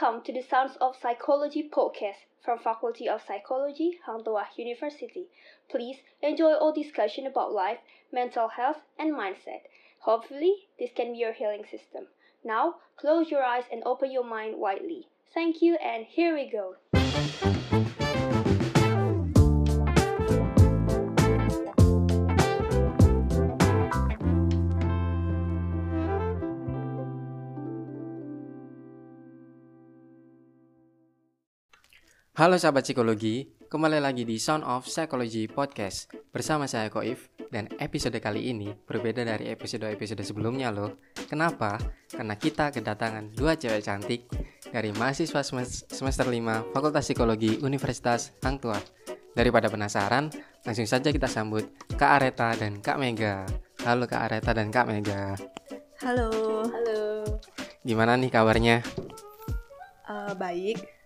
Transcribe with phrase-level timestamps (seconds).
[0.00, 5.26] Welcome to the Sounds of Psychology podcast from Faculty of Psychology, Hang Tuah University.
[5.68, 7.78] Please enjoy all discussion about life,
[8.12, 9.62] mental health, and mindset.
[10.00, 12.06] Hopefully, this can be your healing system.
[12.44, 15.08] Now, close your eyes and open your mind widely.
[15.34, 16.76] Thank you, and here we go.
[32.38, 38.14] Halo sahabat psikologi, kembali lagi di Sound of Psychology Podcast bersama saya Koif dan episode
[38.22, 41.02] kali ini berbeda dari episode-episode sebelumnya loh.
[41.26, 41.82] Kenapa?
[42.06, 44.30] Karena kita kedatangan dua cewek cantik
[44.70, 45.42] dari mahasiswa
[45.90, 48.86] semester 5 Fakultas Psikologi Universitas Hang Tuah.
[49.34, 50.30] Daripada penasaran,
[50.62, 51.66] langsung saja kita sambut
[51.98, 53.50] Kak Areta dan Kak Mega.
[53.82, 55.34] Halo Kak Areta dan Kak Mega.
[56.06, 56.30] Halo.
[56.70, 57.02] Halo.
[57.82, 58.86] Gimana nih kabarnya?
[60.06, 60.97] Uh, baik.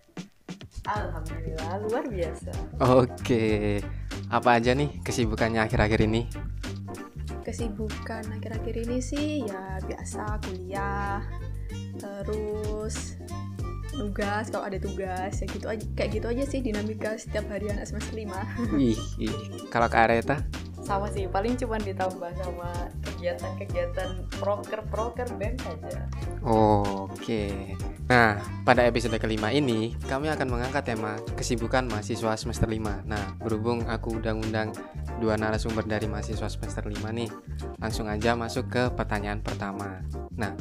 [0.83, 2.51] Alhamdulillah luar biasa.
[2.83, 3.79] Oke,
[4.27, 6.27] apa aja nih kesibukannya akhir-akhir ini?
[7.43, 11.23] Kesibukan akhir-akhir ini sih ya biasa kuliah,
[11.99, 13.19] terus
[13.93, 17.85] tugas kalau ada tugas ya gitu aja kayak gitu aja sih dinamika setiap hari anak
[17.85, 18.25] semester 5
[18.81, 19.35] Ih, ih.
[19.69, 20.41] kalau Kak Areta?
[20.83, 22.69] Sama sih paling cuma ditambah sama
[23.01, 26.03] kegiatan-kegiatan proker-proker BEM saja
[26.43, 27.71] Oke.
[28.11, 28.35] Nah,
[28.67, 33.07] pada episode kelima ini kami akan mengangkat tema kesibukan mahasiswa semester 5.
[33.07, 34.75] Nah, berhubung aku undang-undang
[35.23, 37.31] dua narasumber dari mahasiswa semester 5 nih,
[37.79, 40.03] langsung aja masuk ke pertanyaan pertama.
[40.35, 40.51] Nah,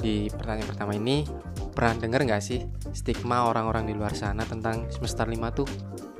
[0.00, 1.28] di pertanyaan pertama ini
[1.76, 2.64] pernah denger nggak sih
[2.96, 5.68] stigma orang-orang di luar sana tentang semester 5 tuh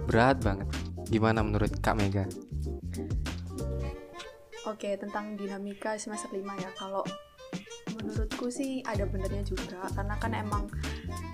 [0.05, 0.69] berat banget.
[1.09, 2.29] Gimana menurut Kak Mega?
[4.65, 6.71] Oke, tentang dinamika semester 5 ya.
[6.81, 7.05] Kalau
[8.01, 10.65] menurutku sih ada benernya juga karena kan emang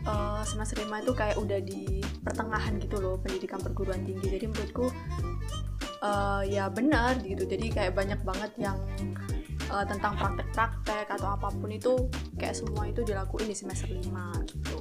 [0.07, 4.27] uh, semester 5 itu kayak udah di pertengahan gitu loh pendidikan perguruan tinggi.
[4.35, 4.87] Jadi menurutku
[6.03, 7.47] uh, ya benar gitu.
[7.47, 8.79] Jadi kayak banyak banget yang
[9.71, 14.79] uh, tentang praktek-praktek atau apa pun itu kayak semua itu dilakuin di semester 5 gitu.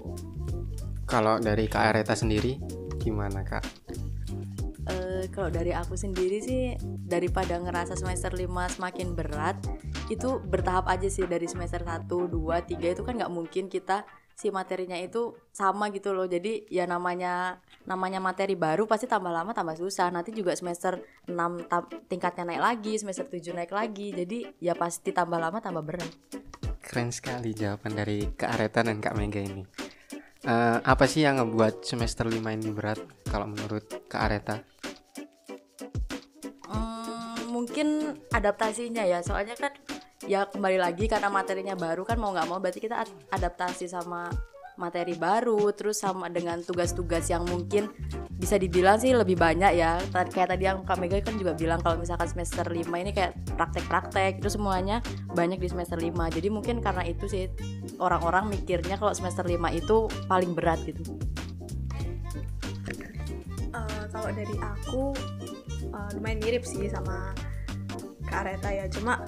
[1.06, 2.58] Kalau dari Kak Areta sendiri
[2.98, 3.89] gimana Kak?
[5.30, 9.58] Kalau dari aku sendiri sih daripada ngerasa semester 5 semakin berat
[10.10, 11.26] itu bertahap aja sih.
[11.30, 14.04] Dari semester 1, 2, 3 itu kan nggak mungkin kita
[14.40, 16.24] si materinya itu sama gitu loh.
[16.26, 20.10] Jadi ya namanya namanya materi baru pasti tambah lama tambah susah.
[20.10, 21.36] Nanti juga semester 6
[22.08, 24.16] tingkatnya naik lagi semester 7 naik lagi.
[24.16, 26.12] Jadi ya pasti tambah lama tambah berat.
[26.80, 29.62] Keren sekali jawaban dari Kak Areta dan Kak Mega ini.
[30.40, 32.98] Uh, apa sih yang ngebuat semester 5 ini berat
[33.28, 34.64] kalau menurut Kak Areta
[37.60, 39.20] mungkin adaptasinya ya.
[39.20, 39.76] Soalnya kan
[40.24, 43.04] ya kembali lagi karena materinya baru kan mau nggak mau berarti kita
[43.36, 44.32] adaptasi sama
[44.80, 47.92] materi baru terus sama dengan tugas-tugas yang mungkin
[48.40, 50.00] bisa dibilang sih lebih banyak ya.
[50.32, 54.40] Kayak tadi yang Kak Mega kan juga bilang kalau misalkan semester 5 ini kayak praktek-praktek
[54.40, 55.04] itu semuanya
[55.36, 57.52] banyak di semester 5 jadi mungkin karena itu sih
[58.00, 61.04] orang-orang mikirnya kalau semester 5 itu paling berat gitu.
[63.76, 65.12] Uh, kalau dari aku
[65.92, 67.36] uh, lumayan mirip sih sama
[68.30, 69.26] Kak Areta ya cuma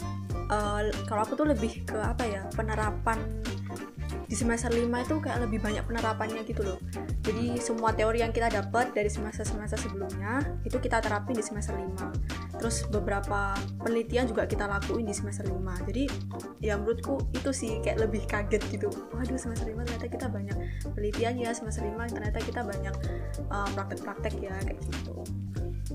[0.54, 3.18] uh, kalau aku tuh lebih ke apa ya penerapan.
[4.32, 6.80] Di semester 5 itu kayak lebih banyak penerapannya gitu loh.
[7.20, 12.42] Jadi semua teori yang kita dapat dari semester-semester sebelumnya itu kita terapin di semester 5
[12.62, 16.06] terus beberapa penelitian juga kita lakuin di semester 5 jadi
[16.62, 18.88] ya menurutku itu sih kayak lebih kaget gitu.
[19.12, 20.58] Waduh semester 5 ternyata kita banyak
[20.94, 22.96] penelitian ya semester 5 ternyata kita banyak
[23.50, 25.26] uh, praktek-praktek ya kayak gitu.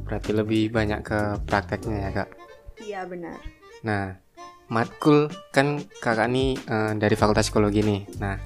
[0.03, 2.28] Berarti lebih banyak ke prakteknya ya kak
[2.82, 3.38] iya benar.
[3.84, 4.19] Nah
[4.66, 8.03] matkul kan kakak nih uh, dari fakultas psikologi nih.
[8.19, 8.37] Nah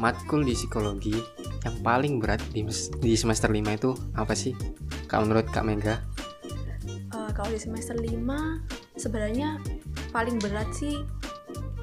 [0.00, 1.14] matkul di psikologi
[1.64, 2.64] yang paling berat di,
[3.00, 4.52] di semester 5 itu apa sih
[5.08, 6.00] kalau menurut kak Mega?
[7.14, 8.10] Uh, kalau di semester 5
[8.98, 9.60] sebenarnya
[10.10, 11.04] paling berat sih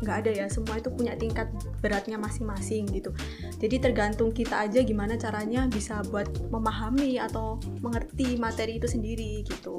[0.01, 0.45] nggak ada ya.
[0.49, 1.47] Semua itu punya tingkat
[1.79, 3.13] beratnya masing-masing gitu
[3.61, 9.77] jadi tergantung kita aja gimana caranya bisa buat memahami atau mengerti materi itu sendiri gitu.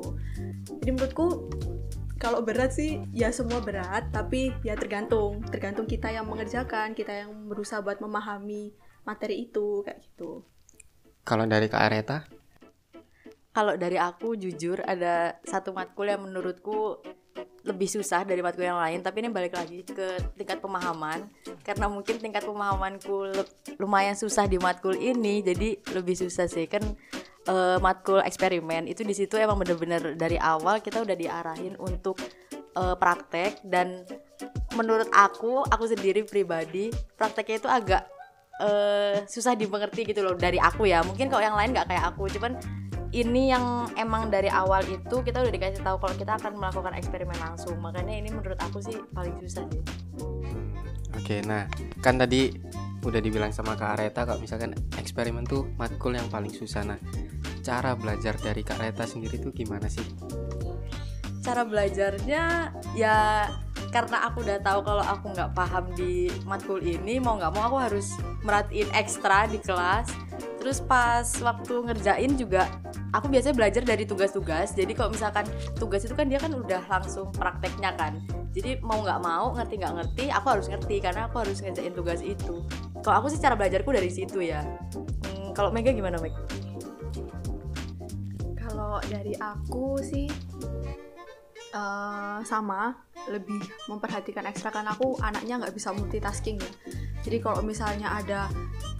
[0.79, 1.51] Jadi menurutku
[2.23, 5.43] kalau berat sih ya semua berat tapi ya tergantung.
[5.51, 8.71] Tergantung kita yang mengerjakan kita yang berusaha buat memahami
[9.03, 10.47] materi itu kayak gitu.
[11.27, 12.23] Kalau dari Kak Areta?
[13.51, 17.03] Kalau dari aku jujur ada satu matkul yang menurutku
[17.63, 21.31] lebih susah dari matkul yang lain tapi ini balik lagi ke tingkat pemahaman.
[21.63, 23.31] Karena mungkin tingkat pemahamanku
[23.79, 26.67] lumayan susah di matkul ini jadi lebih susah sih.
[26.67, 26.83] Kan
[27.47, 32.19] uh, matkul eksperimen itu di situ emang bener-bener dari awal kita udah diarahin untuk
[32.75, 33.63] uh, praktek.
[33.63, 34.03] Dan
[34.75, 38.03] menurut aku aku sendiri pribadi prakteknya itu agak
[38.63, 41.05] eh, susah dimengerti gitu loh dari aku ya.
[41.05, 42.57] Mungkin kalau yang lain nggak kayak aku cuman
[43.13, 47.37] ini yang emang dari awal itu kita udah dikasih tahu kalau kita akan melakukan eksperimen
[47.39, 49.83] langsung makanya ini menurut aku sih paling susah sih
[51.13, 51.69] Oke, nah
[52.01, 52.57] kan tadi
[53.05, 56.89] udah dibilang sama Kak Areta kalau misalkan eksperimen tuh matkul yang paling susah.
[56.89, 56.97] Nah,
[57.61, 60.09] cara belajar dari Kak Areta sendiri tuh gimana sih?
[61.43, 63.51] cara belajarnya ya
[63.93, 67.79] karena aku udah tahu kalau aku nggak paham di matkul ini mau nggak mau aku
[67.79, 70.09] harus merhatiin ekstra di kelas.
[70.57, 72.73] Terus pas waktu ngerjain juga
[73.13, 74.73] aku biasanya belajar dari tugas-tugas.
[74.73, 75.45] Jadi kalau misalkan
[75.77, 78.17] tugas itu kan dia kan udah langsung prakteknya kan.
[78.57, 82.25] Jadi mau nggak mau ngerti nggak ngerti aku harus ngerti karena aku harus ngerjain tugas
[82.25, 82.65] itu.
[83.05, 84.65] Kalau aku sih cara belajarku dari situ ya.
[85.29, 86.33] Hmm, kalau Mega gimana Meg?
[88.57, 90.33] Kalau dari aku sih
[91.77, 96.73] eh, sama lebih memperhatikan ekstra karena aku anaknya nggak bisa multitasking ya.
[97.23, 98.51] Jadi kalau misalnya ada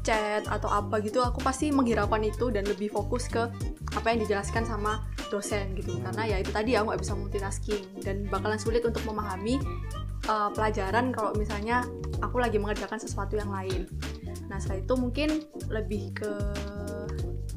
[0.07, 3.51] chat atau apa gitu, aku pasti menghiraukan itu dan lebih fokus ke
[3.93, 5.99] apa yang dijelaskan sama dosen gitu.
[5.99, 9.59] Karena ya itu tadi aku nggak bisa multitasking dan bakalan sulit untuk memahami
[10.29, 11.83] eh, pelajaran kalau misalnya
[12.23, 13.91] aku lagi mengerjakan sesuatu yang lain.
[14.47, 15.29] Nah setelah itu mungkin
[15.73, 16.31] lebih ke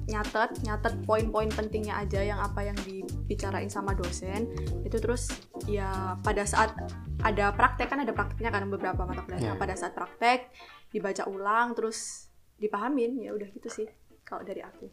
[0.06, 2.78] nyatet nyatet poin-poin pentingnya aja yang apa yang
[3.26, 4.46] dibicarain sama dosen
[4.86, 5.34] itu terus
[5.66, 6.78] ya pada saat
[7.26, 9.26] ada praktek kan ada prakteknya kan beberapa mata Ya.
[9.26, 10.54] pelajaran pada saat praktek
[10.94, 13.88] dibaca ulang terus dipahamin ya udah gitu sih
[14.22, 14.86] kalau dari aku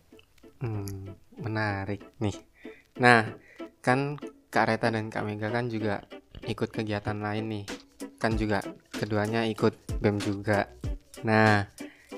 [0.62, 1.10] Hmm,
[1.42, 2.38] menarik nih.
[3.02, 3.26] Nah,
[3.82, 4.14] kan
[4.46, 6.06] Kak Reta dan Kak Mega kan juga
[6.46, 7.64] ikut kegiatan lain nih.
[8.16, 8.62] Kan juga
[8.94, 10.70] keduanya ikut BEM juga.
[11.26, 11.66] Nah,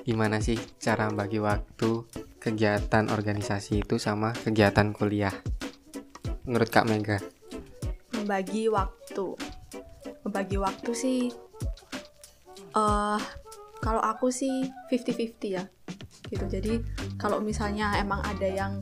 [0.05, 2.05] gimana sih cara bagi waktu
[2.37, 5.33] kegiatan organisasi itu sama kegiatan kuliah?
[6.45, 7.17] Menurut Kak Mega?
[8.25, 9.37] membagi waktu.
[10.25, 11.19] Membagi waktu sih
[12.75, 13.21] eh
[13.85, 15.63] kalau aku sih 50-50 ya
[16.33, 16.45] gitu.
[16.49, 16.81] Jadi
[17.21, 18.81] kalau misalnya emang ada yang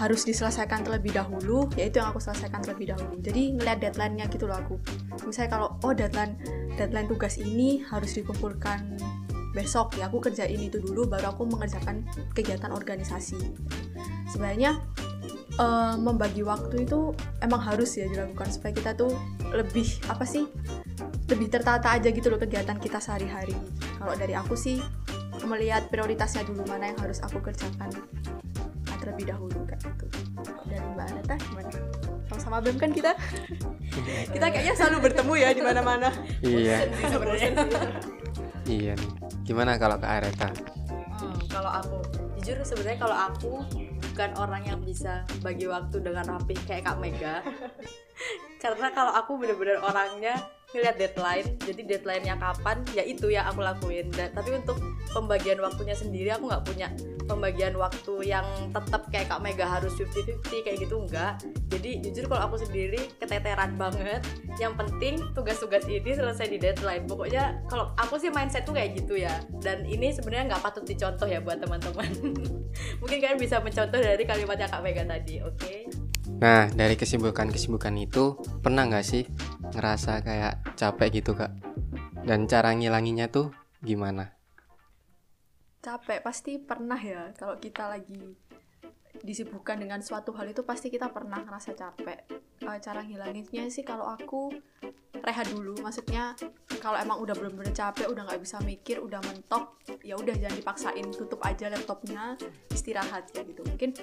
[0.00, 3.20] harus diselesaikan terlebih dahulu ya itu yang aku selesaikan terlebih dahulu.
[3.20, 4.80] Jadi ngeliat deadline-nya gitu loh aku.
[5.28, 6.40] Misalnya kalau oh deadline
[6.80, 8.96] deadline tugas ini harus dikumpulkan
[9.52, 13.36] besok ya aku kerjain itu dulu baru aku mengerjakan kegiatan organisasi.
[14.32, 14.80] Sebenarnya
[15.56, 19.12] eh, membagi waktu itu emang harus ya dilakukan supaya kita tuh
[19.52, 20.46] lebih apa sih
[21.26, 23.54] lebih tertata aja gitu loh kegiatan kita sehari-hari.
[23.98, 24.78] Kalau dari aku sih
[25.42, 27.90] melihat prioritasnya dulu mana yang harus aku kerjakan
[29.06, 30.06] terlebih dahulu kayak gitu.
[30.66, 31.70] Dari mbak Aneta gimana?
[32.26, 33.14] Sama-sama bem kan kita?
[34.34, 36.10] Kita kayaknya selalu bertemu ya di mana-mana.
[36.42, 36.84] Iya,
[38.66, 38.92] iya.
[38.92, 39.10] Nih.
[39.46, 40.50] Gimana kalau Kak Areta?
[41.16, 41.96] Hmm, kalau aku
[42.36, 43.52] jujur sebenarnya kalau aku
[44.00, 47.44] bukan orang yang bisa bagi waktu dengan rapi kayak Kak Mega.
[48.62, 54.12] Karena kalau aku bener-bener orangnya ngeliat deadline, jadi deadline-nya kapan, ya itu yang aku lakuin.
[54.12, 54.78] Dan, tapi untuk
[55.10, 56.88] pembagian waktunya sendiri aku nggak punya
[57.26, 61.42] pembagian waktu yang tetap kayak Kak Mega harus 50-50 kayak gitu enggak.
[61.68, 64.22] Jadi jujur kalau aku sendiri keteteran banget.
[64.56, 67.04] Yang penting tugas-tugas ini selesai di deadline.
[67.04, 69.42] Pokoknya kalau aku sih mindset tuh kayak gitu ya.
[69.58, 72.10] Dan ini sebenarnya nggak patut dicontoh ya buat teman-teman.
[73.02, 76.05] Mungkin kalian bisa mencontoh dari kalimatnya Kak Mega tadi, oke?
[76.36, 79.24] Nah, dari kesibukan-kesibukan itu, pernah nggak sih
[79.72, 81.52] ngerasa kayak capek gitu, Kak?
[82.26, 84.36] Dan cara ngilanginya tuh gimana?
[85.86, 87.30] capek pasti pernah ya.
[87.38, 88.34] Kalau kita lagi
[89.22, 92.18] disibukkan dengan suatu hal itu pasti kita pernah ngerasa capek.
[92.66, 94.50] Eh, cara ngilanginnya sih kalau aku
[95.22, 95.78] rehat dulu.
[95.78, 96.34] Maksudnya
[96.82, 101.06] kalau emang udah bener-bener capek udah nggak bisa mikir udah mentok ya udah jangan dipaksain.
[101.14, 102.34] Tutup aja laptopnya
[102.74, 103.62] istirahat ya gitu.
[103.62, 103.94] Mungkin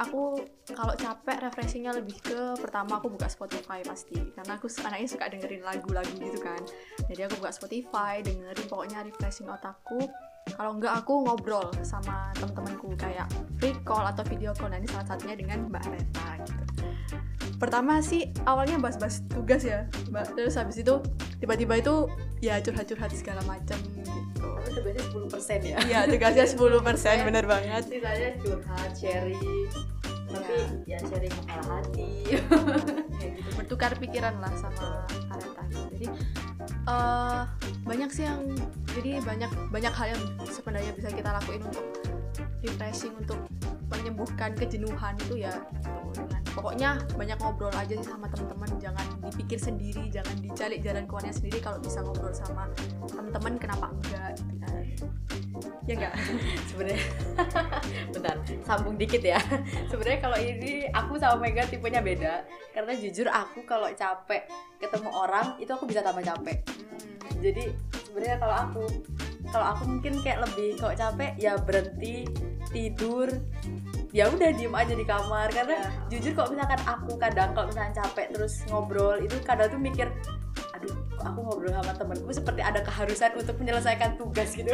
[0.00, 0.40] aku
[0.72, 4.16] kalau capek refreshingnya lebih ke pertama aku buka Spotify pasti.
[4.32, 6.60] Karena aku anaknya suka dengerin lagu-lagu gitu kan.
[7.12, 10.08] Jadi aku buka Spotify dengerin pokoknya refreshing otakku.
[10.56, 13.28] Kalau enggak aku ngobrol sama teman-temanku kayak
[13.60, 14.72] free call atau video call.
[14.72, 16.64] Nanti salah satunya dengan Mbak Reta gitu.
[17.60, 20.32] Pertama sih awalnya bahas-bahas tugas ya Mbak.
[20.32, 20.96] Terus habis itu
[21.44, 22.08] tiba-tiba itu
[22.40, 24.19] ya curhat-curhat segala macam gitu
[24.80, 25.76] Itu biasanya 10% ya.
[25.84, 29.68] iya tugasnya 10% bener banget Sisanya curhat, sharing.
[30.30, 30.54] Tapi
[30.88, 32.08] ya sharing kepala hati.
[33.20, 36.06] kayak gitu bertukar pikiran lah sama Areta jadi
[36.88, 37.42] eh
[37.84, 38.40] banyak sih yang
[38.96, 41.84] jadi banyak banyak hal yang sebenarnya bisa kita lakuin untuk
[42.62, 43.38] refreshing untuk
[43.90, 49.58] menyembuhkan kejenuhan itu ya gitu, dengan pokoknya banyak ngobrol aja sih sama teman-teman jangan dipikir
[49.58, 52.70] sendiri jangan dicari jalan keluarnya sendiri kalau bisa ngobrol sama
[53.10, 54.82] teman-teman kenapa enggak gitu kan.
[55.84, 56.14] Ya enggak?
[56.70, 57.04] Sebenarnya
[58.14, 59.38] bentar sambung dikit ya.
[59.90, 62.46] Sebenarnya kalau ini aku sama Mega tipenya beda.
[62.70, 64.46] Karena jujur aku kalau capek
[64.78, 66.62] ketemu orang itu aku bisa tambah capek.
[67.40, 67.74] Jadi
[68.06, 68.82] sebenarnya kalau aku
[69.50, 72.26] kalau aku mungkin kayak lebih kalau capek ya berhenti
[72.70, 73.26] tidur
[74.10, 75.86] ya udah diem aja di kamar karena Ya.
[76.10, 80.10] jujur kalau misalkan aku kadang kalau misalkan capek terus ngobrol itu kadang tuh mikir
[80.76, 84.72] aduh aku ngobrol sama temenku seperti ada keharusan untuk menyelesaikan tugas gitu.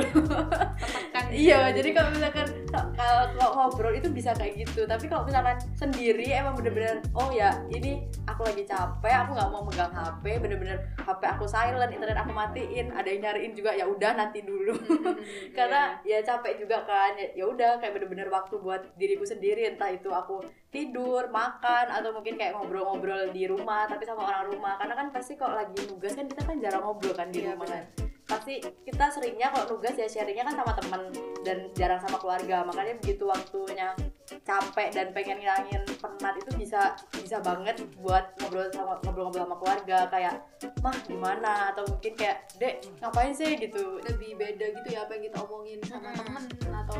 [1.14, 4.86] Kan iya jadi kalau misalkan kalau ngobrol itu bisa kayak gitu.
[4.86, 9.62] Tapi kalau misalkan sendiri emang bener-bener oh ya ini aku lagi capek aku nggak mau
[9.66, 14.14] megang HP bener-bener HP aku silent internet aku matiin ada yang nyariin juga ya udah
[14.14, 14.74] nanti dulu.
[15.56, 19.90] Karena ya capek juga kan ya ya udah kayak bener-bener waktu buat diriku sendiri entah
[19.90, 20.42] itu aku
[20.76, 24.76] tidur makan atau mungkin kayak ngobrol-ngobrol di rumah tapi sama orang rumah.
[24.76, 27.64] Karena kan pasti kalau lagi nugas kan kita kan jarang ngobrol kan di Iya, rumah.
[27.64, 27.84] kan
[28.26, 31.02] pasti kita seringnya kalau nugas ya sharingnya kan sama temen
[31.46, 32.66] dan jarang sama keluarga.
[32.68, 33.96] Makanya begitu waktunya
[34.42, 39.98] capek dan pengen ngilangin penat itu bisa bisa banget buat ngobrol sama ngobrol-ngobrol sama keluarga
[40.10, 40.34] kayak
[40.82, 45.24] mah gimana atau mungkin kayak dek ngapain sih gitu lebih beda gitu ya apa yang
[45.30, 46.18] kita omongin sama Mm-mm.
[46.22, 46.96] temen atau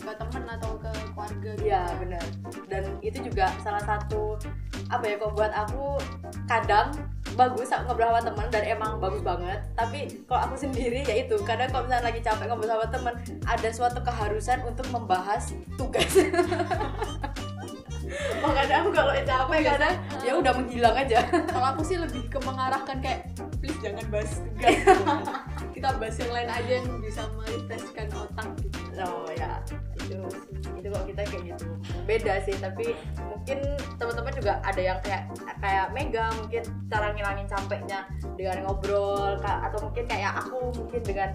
[0.00, 1.66] ke temen atau ke keluarga gitu.
[1.66, 2.24] Iya benar.
[2.70, 4.38] Dan itu juga salah satu
[4.90, 6.02] apa ya kok buat aku
[6.50, 6.90] kadang
[7.38, 9.60] bagus ngobrol sama teman dan emang bagus banget.
[9.78, 13.14] Tapi kalau aku sendiri ya itu kadang kalau misalnya lagi capek ngobrol sama teman
[13.46, 16.10] ada suatu keharusan untuk membahas tugas.
[18.42, 21.20] Makanya aku kalau capek kadang ya udah menghilang aja.
[21.46, 24.76] kalau aku sih lebih ke mengarahkan kayak please jangan bahas tugas
[25.76, 28.80] kita bahas yang lain aja yang bisa merefreshkan otak gitu.
[29.00, 29.60] Oh ya.
[30.00, 30.18] Itu
[30.80, 31.66] itu kok kita kayak gitu.
[32.08, 33.58] Beda sih tapi mungkin
[33.96, 38.00] teman-teman juga ada yang kayak kayak Mega mungkin cara ngilangin capeknya
[38.36, 41.30] dengan ngobrol atau mungkin kayak aku mungkin dengan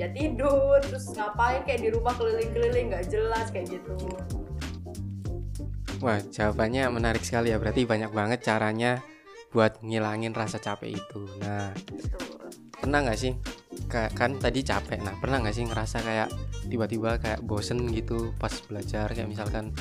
[0.00, 3.96] ya tidur terus ngapain kayak di rumah keliling-keliling nggak jelas kayak gitu
[6.00, 7.60] Wah, jawabannya menarik sekali ya.
[7.60, 9.04] Berarti banyak banget caranya
[9.52, 11.28] buat ngilangin rasa capek itu.
[11.44, 11.76] Nah,
[12.80, 13.36] pernah nggak sih?
[13.84, 15.04] Ka- kan tadi capek.
[15.04, 16.28] Nah, pernah nggak sih ngerasa kayak
[16.72, 19.12] tiba-tiba kayak bosen gitu pas belajar?
[19.12, 19.76] Kayak misalkan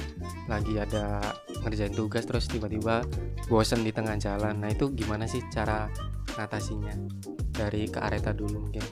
[0.52, 1.24] lagi ada
[1.64, 3.08] ngerjain tugas terus tiba-tiba
[3.48, 4.60] bosen di tengah jalan.
[4.60, 5.88] Nah, itu gimana sih cara
[6.36, 6.94] ngatasinya?
[7.56, 8.84] Dari ke Areta dulu mungkin.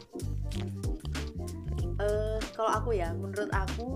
[2.68, 3.96] Kalau aku ya menurut aku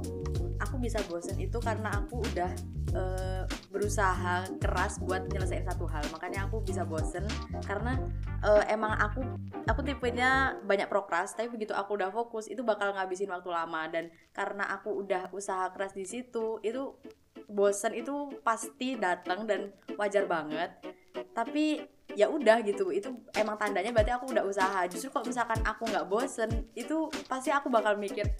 [0.63, 2.47] aku bisa bosen itu karena aku udah
[2.95, 5.99] eh, berusaha keras buat nyelesain satu hal.
[6.07, 7.27] Makanya aku bisa bosen
[7.67, 7.99] karena
[8.39, 9.27] eh, emang aku
[9.67, 13.91] aku tipenya banyak prokras tapi begitu aku udah fokus itu bakal ngabisin waktu lama.
[13.91, 16.95] Dan karena aku udah usaha keras di situ itu
[17.51, 20.79] bosen itu pasti datang dan wajar banget.
[21.35, 21.83] Tapi
[22.15, 24.87] ya udah gitu itu emang tandanya berarti aku udah usaha.
[24.87, 28.31] Justru kalau misalkan aku nggak bosen itu pasti aku bakal mikir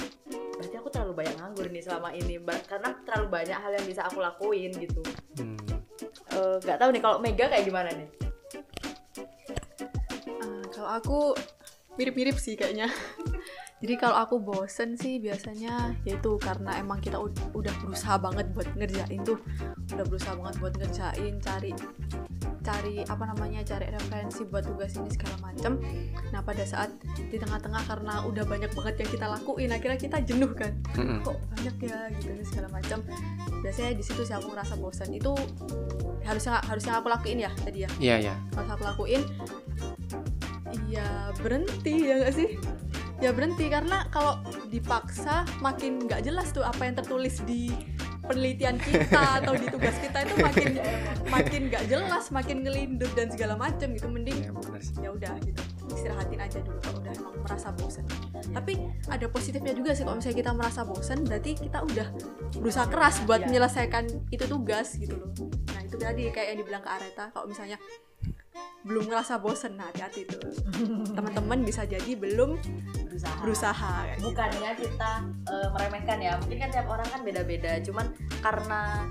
[0.82, 4.74] aku terlalu banyak nganggur nih selama ini karena terlalu banyak hal yang bisa aku lakuin
[4.74, 5.02] gitu.
[5.38, 5.54] Hmm.
[6.34, 8.10] Eh, nggak tahu nih kalau Mega kayak gimana nih?
[10.42, 11.20] Ah, kalau aku
[12.02, 12.90] mirip-mirip sih kayaknya.
[13.82, 18.70] Jadi kalau aku bosen sih biasanya yaitu karena emang kita ud- udah berusaha banget buat
[18.78, 19.42] ngerjain tuh.
[19.94, 21.74] Udah berusaha banget buat ngerjain cari
[22.62, 25.82] cari apa namanya cari referensi buat tugas ini segala macem.
[26.30, 30.51] Nah pada saat di tengah-tengah karena udah banyak banget yang kita lakuin akhirnya kita jenuh
[30.53, 30.74] kan.
[30.96, 31.25] Mm-mm.
[31.25, 33.00] kok banyak ya gitu segala macam
[33.62, 35.34] biasanya di situ sih aku ngerasa bosan itu
[36.25, 37.89] harusnya harusnya aku lakuin ya tadi ya?
[37.98, 38.36] Iya, iya.
[38.58, 39.22] harus aku lakuin
[40.88, 42.50] iya berhenti ya nggak sih?
[43.22, 44.41] Ya berhenti karena kalau
[44.74, 47.70] dipaksa makin nggak jelas tuh apa yang tertulis di
[48.22, 50.70] penelitian kita atau di tugas kita itu makin
[51.28, 54.96] makin nggak jelas makin ngelindur dan segala macam gitu mending Iya, benar sih.
[54.98, 55.62] ya udah gitu
[55.92, 58.06] istirahatin aja dulu kalau udah emang merasa bosan
[58.51, 58.74] tapi
[59.08, 62.08] ada positifnya juga sih kalau misalnya kita merasa bosan berarti kita udah
[62.56, 63.48] berusaha keras buat Iya.
[63.48, 65.30] menyelesaikan itu tugas gitu loh
[65.68, 67.78] nah itu tadi kayak yang dibilang ke Areta kalau misalnya
[68.81, 70.41] belum ngerasa bosan nah hati-hati tuh
[71.17, 72.58] teman-teman bisa jadi belum
[73.08, 74.34] berusaha berusaha gitu.
[74.34, 75.12] bukannya kita
[75.48, 78.05] eh, meremehkan ya mungkin kan tiap orang kan beda-beda cuman
[78.41, 79.05] karena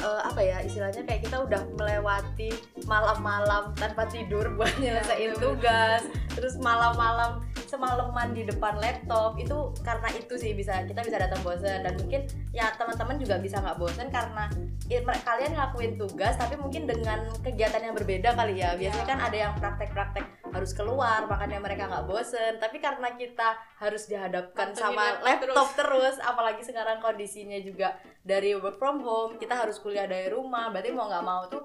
[0.00, 2.50] eh, apa ya istilahnya kayak kita udah melewati
[2.88, 5.42] malam-malam tanpa tidur buat nyelesain bener-bener.
[5.42, 11.40] tugas terus malam-malam semalaman di depan laptop itu karena itu sih bisa kita bisa datang
[11.40, 14.44] bosan dan mungkin ya teman-teman juga bisa nggak bosan karena
[14.92, 19.08] ya, kalian ngelakuin tugas tapi mungkin dengan kegiatan yang berbeda kali ya biasanya Iya.
[19.08, 24.76] kan ada yang praktek-praktek harus keluar makanya mereka nggak bosen tapi karena kita harus dihadapkan
[24.76, 26.16] Pantengin sama laptop laptop terus.
[26.20, 31.10] apalagi sekarang kondisinya juga dari work from home kita harus kuliah dari rumah berarti mau
[31.10, 31.62] nggak mau tuh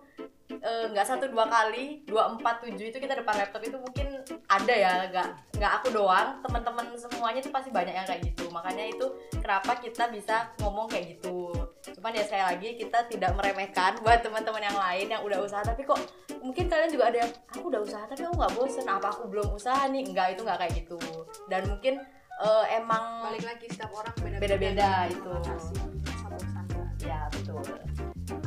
[0.49, 4.73] eh, nggak satu dua kali dua empat tujuh itu kita depan laptop itu mungkin ada
[4.73, 8.45] ya nggak nggak aku doang teman-teman semuanya tuh pasti banyak yang kayak gitu.
[8.53, 9.05] Makanya itu
[9.41, 11.49] kenapa kita bisa ngomong kayak gitu.
[11.97, 15.65] Cuman ya sekali lagi kita tidak meremehkan buat teman-teman yang lain yang udah usaha.
[15.65, 15.97] Tapi kok
[16.39, 18.85] mungkin kalian juga ada yang aku udah usaha tapi aku nggak bosen.
[18.85, 20.05] Apa aku belum usaha nih?
[20.05, 20.99] Enggak itu nggak kayak gitu.
[21.49, 21.93] Dan mungkin
[22.37, 25.09] eh, emang balik lagi setiap orang Beda-beda.
[25.09, 25.33] Itu.
[27.47, 27.77] Ya betul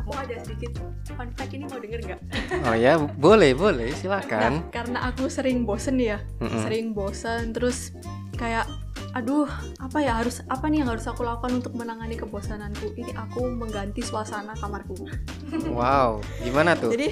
[0.04, 0.72] Aku ada sedikit
[1.16, 2.20] fun fact ini mau denger nggak?
[2.68, 4.66] Oh ya, boleh, boleh, silakan.
[4.66, 6.66] Nah, karena aku sering bosen ya, Mm-mm.
[6.66, 7.94] sering bosen terus
[8.34, 8.66] kayak
[9.10, 9.46] aduh
[9.82, 14.06] apa ya harus apa nih yang harus aku lakukan untuk menangani kebosananku ini aku mengganti
[14.06, 14.94] suasana kamarku
[15.78, 16.94] Wow, gimana tuh?
[16.94, 17.10] jadi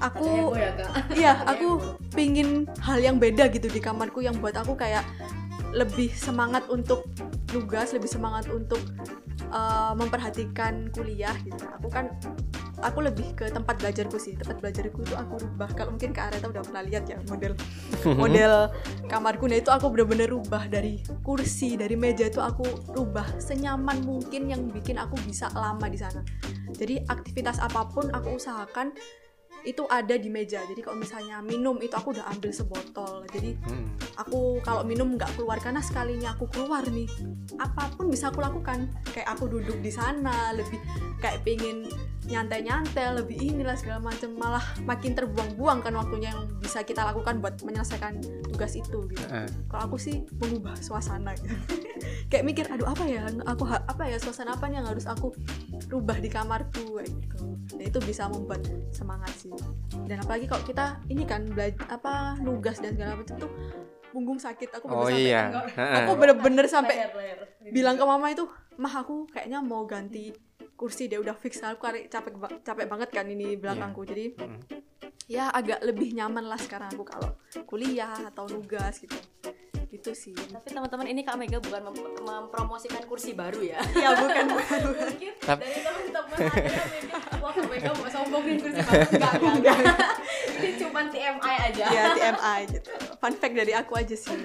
[0.00, 1.76] aku ya kak iya aku
[2.16, 5.04] pingin hal yang beda gitu di kamarku yang buat aku kayak
[5.70, 7.06] lebih semangat untuk
[7.50, 8.78] nugas lebih semangat untuk
[9.50, 11.66] uh, memperhatikan kuliah gitu.
[11.78, 12.14] Aku kan
[12.80, 14.34] aku lebih ke tempat belajarku sih.
[14.38, 15.68] Tempat belajarku itu aku rubah.
[15.74, 17.52] Kalau mungkin Kak Areta udah pernah lihat ya model
[18.20, 18.70] model
[19.10, 19.46] kamarku.
[19.50, 24.66] Nah itu aku bener-bener rubah dari kursi dari meja itu aku rubah senyaman mungkin yang
[24.70, 26.22] bikin aku bisa lama di sana.
[26.70, 28.94] Jadi aktivitas apa pun aku usahakan
[29.64, 30.62] itu ada di meja.
[30.64, 33.24] Jadi kalau misalnya minum itu aku udah ambil sebotol.
[33.28, 33.92] Jadi Hmm.
[34.16, 37.08] aku kalau minum nggak keluar karena sekalinya aku keluar nih
[37.60, 38.88] apa pun bisa aku lakukan.
[39.12, 40.80] Kayak aku duduk di sana lebih
[41.20, 41.84] kayak pengen
[42.30, 44.30] nyantai-nyantai lebih inilah segala macam.
[44.38, 49.24] Malah makin terbuang-buang kan waktunya yang bisa kita lakukan buat menyelesaikan tugas itu gitu.
[49.28, 51.34] Eh, kalau aku sih mengubah suasana.
[51.34, 51.50] Gitu.
[52.30, 53.26] kayak mikir aduh apa ya?
[53.50, 54.16] Aku apa ya?
[54.22, 55.34] Suasana apa yang harus aku
[55.90, 57.02] rubah di kamarku?
[57.02, 57.42] Gitu.
[57.74, 58.62] Dan itu bisa membuat
[58.94, 59.49] semangat sih
[60.02, 63.50] dan apalagi kalau kita ini kan belajar apa nugas dan segala macam tuh
[64.10, 64.68] punggung sakit.
[64.72, 65.42] Aku Oh bener sampai- iya.
[66.00, 66.96] aku bener-bener sampai
[67.68, 68.42] bilang ke mama itu
[68.74, 70.34] mah aku kayaknya mau ganti
[70.74, 74.02] kursi deh udah fix aku kari- capek capek banget kan ini belakangku.
[74.02, 74.60] Jadi Mm.
[75.26, 79.14] ya agak lebih nyaman lah sekarang aku kalau kuliah atau nugas gitu.
[79.86, 80.34] Gitu sih.
[80.34, 83.78] Tapi teman-teman ini kak Mega bukan mem- mempromosikan kursi baru ya?
[83.94, 87.52] Ya bukan bukan mungkin dari teman-teman ada yang mikir wah
[87.96, 89.76] mau sombongin kursi baru enggak enggak
[90.60, 94.36] ini cuma TMI aja ya TMI gitu fun fact dari aku aja sih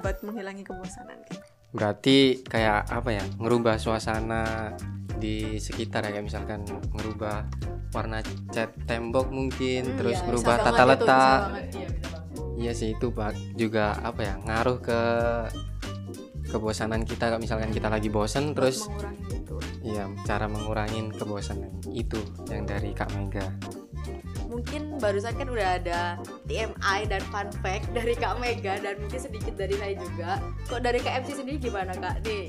[0.00, 1.42] buat menghilangi kebosanan gitu.
[1.74, 3.24] Berarti kayak apa ya?
[3.42, 4.70] Ngerubah suasana
[5.18, 6.62] di sekitar ya kayak misalkan
[6.94, 7.50] ngerubah
[7.90, 8.22] warna
[8.54, 11.40] cat tembok mungkin, Hmm, terus iya, ngerubah bisa tata letak.
[11.74, 11.88] iya
[12.54, 14.34] Iya sih itu Pak juga apa ya?
[14.38, 15.00] Ngaruh ke
[16.46, 19.33] kebosanan kita kalau misalkan kita lagi bosen Buat terus mengurangi
[19.84, 23.46] iya cara mengurangin kebosanan itu yang dari Kak Mega.
[24.64, 26.00] Mungkin barusan kan udah ada
[26.48, 30.40] TMI dan fun fact dari Kak Mega dan mungkin sedikit dari saya juga.
[30.72, 32.24] Kok dari Kak MC sendiri gimana Kak?
[32.24, 32.48] Nih.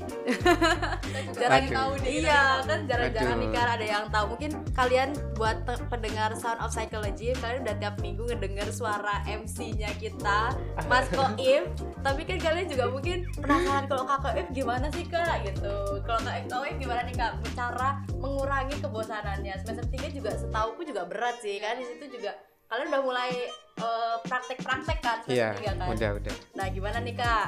[1.38, 1.76] jarang Aduh.
[1.76, 2.24] tahu nih.
[2.24, 4.24] Iya, kan jarang-jarang nih kan ada yang tahu.
[4.32, 10.56] Mungkin kalian buat pendengar Sound of Psychology, kalian udah tiap minggu ngedenger suara MC-nya kita,
[10.88, 11.68] Mas Koif.
[12.00, 16.00] Tapi kan kalian juga mungkin penasaran kalau Kak Koif gimana sih Kak gitu.
[16.00, 19.54] Kalau Kak Koif gimana nih Kak cara mengurangi kebosanannya?
[19.62, 22.34] Semester 3 juga setauku juga berat sih kan di situ juga
[22.66, 23.30] kalian udah mulai
[23.78, 25.86] eh, praktek-praktek kan semester Iya, 3 kan.
[25.86, 26.34] udah udah.
[26.58, 27.46] Nah, gimana nih Kak?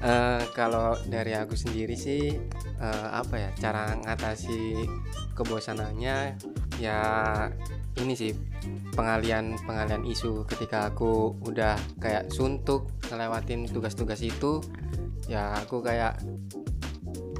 [0.00, 2.32] Eh, kalau dari aku sendiri sih
[2.76, 4.88] eh, apa ya cara ngatasi
[5.32, 6.40] kebosanannya
[6.76, 7.00] ya
[7.94, 8.32] ini sih
[8.92, 14.58] pengalian pengalian isu ketika aku udah kayak suntuk ngelewatin tugas-tugas itu
[15.24, 16.18] ya aku kayak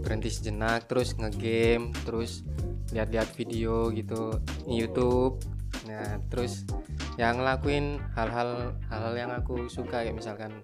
[0.04, 2.44] berhenti sejenak terus ngegame terus
[2.92, 4.38] lihat-lihat video gitu
[4.68, 5.40] di YouTube.
[5.88, 6.68] Nah terus
[7.16, 10.62] yang ngelakuin hal-hal hal-hal yang aku suka kayak misalkan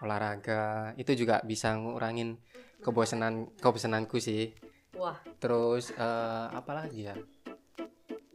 [0.00, 2.38] olahraga itu juga bisa ngurangin
[2.80, 4.52] kebosanan kebosananku sih.
[4.96, 7.16] Wah, terus eh, apa lagi ya?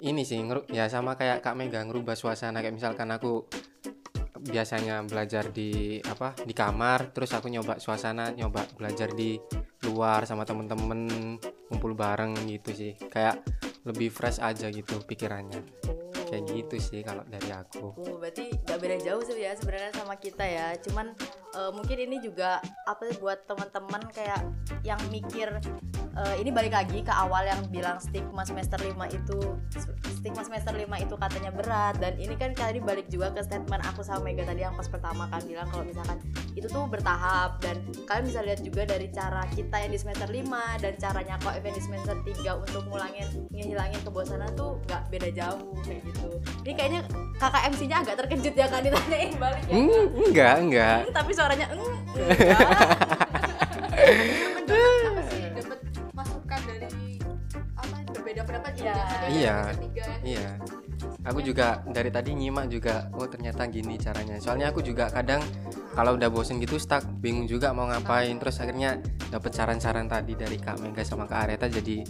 [0.02, 2.66] Ini sih ngeru- ya sama kayak Kak Mega ngerubah suasana.
[2.66, 3.46] Kayak misalkan aku
[4.42, 9.38] biasanya belajar di apa di kamar terus aku nyoba suasana nyoba belajar di
[9.91, 11.36] luar sama temen-temen
[11.67, 12.95] kumpul bareng gitu sih.
[13.12, 13.43] Kayak
[13.84, 15.60] lebih fresh aja gitu pikirannya
[16.32, 20.15] kayak gitu sih kalau dari aku Oh, berarti gak beda jauh sih ya sebenarnya sama
[20.15, 20.72] kita ya.
[20.80, 21.12] Cuman
[21.52, 24.39] eh, mungkin ini juga apa sih buat teman-teman kayak
[24.88, 25.52] yang mikir
[26.15, 29.39] eh, ini balik lagi ke awal yang bilang stigma semester 5 itu
[30.22, 34.04] stigma semester 5 itu katanya berat dan ini kan tadi balik juga ke statement aku
[34.06, 36.22] sama Mega tadi yang pas pertama kan bilang kalau misalkan
[36.54, 40.84] itu tuh bertahap dan kalian bisa lihat juga dari cara kita yang di semester 5
[40.84, 45.74] dan caranya kok event di semester 3 untuk ngulangin ngehilangin kebosanan tuh gak beda jauh
[45.82, 46.21] kayak gitu.
[46.62, 47.02] Ini kayaknya
[47.36, 49.74] kakak MC-nya agak terkejut ya kan ditanyain balik ya.
[49.74, 52.60] Hmm, enggak enggak Hmm, tapi suaranya "Mm, enggak.
[55.02, 55.80] apa sih dapat
[56.12, 57.06] masukan dari
[57.76, 58.96] apa berbeda pendapat Iya.
[59.28, 59.56] Iya.
[59.74, 60.06] Ketiga.
[60.22, 60.48] Iya.
[61.22, 64.42] Aku juga dari tadi nyimak juga, oh ternyata gini caranya.
[64.42, 65.42] Soalnya aku juga kadang
[65.94, 68.34] kalau udah bosen gitu stuck, bingung juga mau ngapain.
[68.38, 68.98] Terus akhirnya
[69.30, 72.02] dapet saran-saran tadi dari Kak Mega sama Kak Areta jadi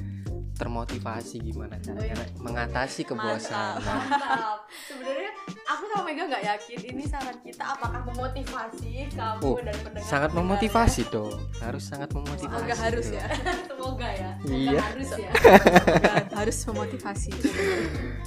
[0.62, 3.82] termotivasi gimana caranya mengatasi kebosanan.
[3.82, 4.70] Mantap.
[4.70, 5.32] Sebenarnya
[5.66, 10.32] aku sama Mega nggak yakin ini saran kita apakah memotivasi kamu Oh, dan pendengar sangat
[10.32, 13.18] memotivasi dong harus sangat memotivasi Semoga harus dong.
[13.18, 13.26] ya.
[13.70, 14.82] semoga ya semoga Iya.
[14.84, 17.32] harus ya Semoga harus memotivasi.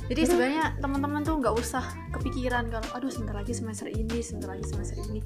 [0.05, 4.65] Jadi sebenarnya teman-teman tuh nggak usah kepikiran kalau aduh sebentar lagi semester ini, sebentar lagi
[4.65, 5.21] semester ini.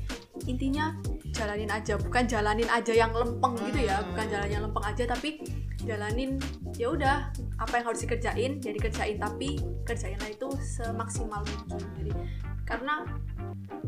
[0.44, 0.94] Intinya
[1.30, 5.40] jalanin aja, bukan jalanin aja yang lempeng gitu ya, bukan jalan yang lempeng aja tapi
[5.78, 6.36] jalanin
[6.74, 7.30] ya udah
[7.62, 9.54] apa yang harus dikerjain ya dikerjain tapi
[9.86, 11.78] kerjainlah itu semaksimal mungkin.
[11.94, 12.12] Jadi
[12.66, 13.06] karena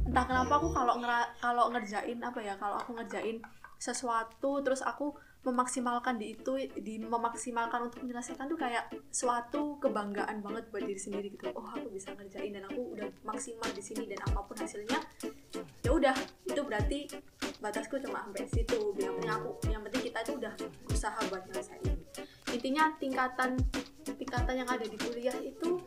[0.06, 0.94] entah kenapa aku kalau
[1.42, 3.42] kalau ngerjain apa ya kalau aku ngerjain
[3.82, 10.70] sesuatu terus aku memaksimalkan di itu di memaksimalkan untuk menyelesaikan tuh kayak suatu kebanggaan banget
[10.70, 11.50] buat diri sendiri gitu.
[11.58, 15.02] Oh aku bisa ngerjain dan aku udah maksimal di sini dan apa pun hasilnya
[15.82, 16.14] ya udah.
[16.46, 17.10] Itu berarti
[17.58, 18.94] batasku cuma sampai situ.
[19.02, 20.52] Yang penting aku yang penting kita itu udah
[20.86, 21.98] berusaha buat nyelesain
[22.50, 23.56] intinya tingkatan
[24.04, 25.80] tingkatan yang ada di kuliah itu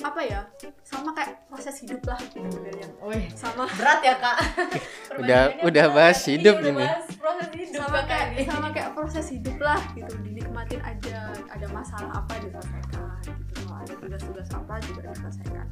[0.00, 0.40] apa ya?
[0.80, 2.88] Sama kayak proses hidup lah gitu sebenarnya.
[3.04, 3.68] Wih, sama.
[3.76, 4.36] berat ya kak.
[5.20, 6.80] Udah- udah bahas hidup udah ini.
[6.80, 8.42] bahas proses hidup sama Kak, kayak ini.
[8.48, 10.12] sama kayak proses hidup lah gitu.
[10.24, 13.52] Dinikmatin aja ada masalah apa diselesaikan gitu.
[13.60, 15.66] Kalau ada tugas-tugas apa juga diselesaikan.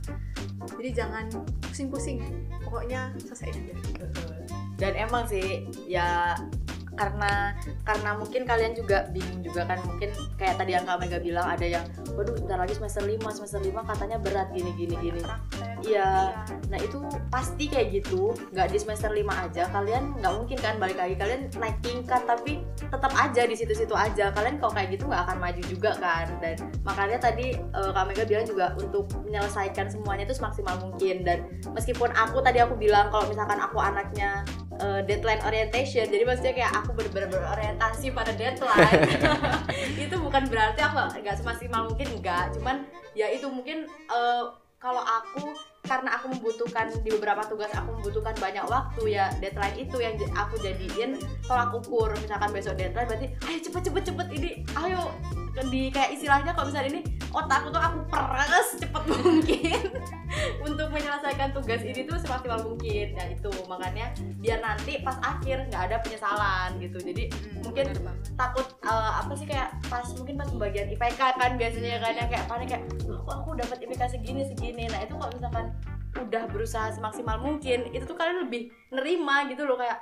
[0.76, 1.24] Jadi jangan
[1.64, 2.18] pusing-pusing.
[2.62, 3.74] Pokoknya selesai aja.
[4.76, 6.37] Dan emang sih ya
[6.98, 7.54] karena
[7.87, 11.62] karena mungkin kalian juga bingung juga kan mungkin kayak tadi yang Kak Mega bilang ada
[11.62, 11.84] yang
[12.18, 15.22] waduh bentar lagi semester 5 semester 5 katanya berat gini gini gini
[15.87, 16.34] Iya.
[16.68, 16.98] Nah itu
[17.30, 19.70] pasti kayak gitu, nggak di semester 5 aja.
[19.70, 24.34] Kalian nggak mungkin kan balik lagi, kalian naik tingkat tapi tetap aja di situ-situ aja.
[24.34, 26.26] Kalian kalau kayak gitu nggak akan maju juga kan.
[26.42, 31.22] Dan makanya tadi eh, Kak Mega bilang juga untuk menyelesaikan semuanya itu semaksimal mungkin.
[31.22, 31.38] Dan
[31.70, 34.42] meskipun aku tadi aku bilang kalau misalkan aku anaknya
[34.78, 39.02] eh, deadline orientation, jadi maksudnya kayak aku bener-bener berorientasi pada deadline.
[40.04, 42.54] itu bukan berarti aku nggak semaksimal mungkin enggak.
[42.56, 44.44] Cuman ya itu mungkin eh,
[44.78, 45.54] kalau aku
[45.88, 50.61] karena aku membutuhkan di beberapa tugas aku membutuhkan banyak waktu ya deadline itu yang aku
[50.61, 51.16] jadiin.
[51.48, 55.11] Tolak ukur misalkan besok deadline berarti ayo cepet cepet cepet ini ayo.
[55.59, 57.03] Di kayak istilahnya kalau misalnya ini
[57.35, 59.81] otakku tuh aku peres cepet mungkin
[60.62, 63.11] untuk menyelesaikan tugas ini tuh semaksimal mungkin.
[63.18, 63.51] Ya itu.
[63.66, 67.03] Makanya biar nanti pas akhir nggak ada penyesalan gitu.
[67.03, 67.27] Jadi
[67.59, 68.22] mungkin Bener banget.
[68.38, 72.44] takut eh, apa sih kayak pas mungkin pas pembagian IPK kan biasanya kan yang kayak
[72.46, 74.85] panik kayak "Loh, kok aku dapat IPK segini segini.
[74.87, 75.66] Nah itu kalau misalkan
[76.20, 79.98] udah berusaha semaksimal mungkin itu tuh kalian lebih nerima gitu loh kayak